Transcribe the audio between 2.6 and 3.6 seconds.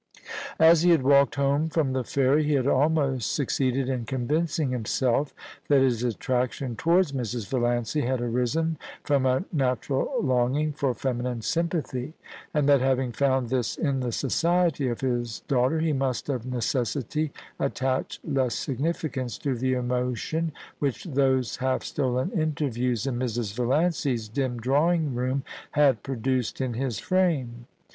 almost suc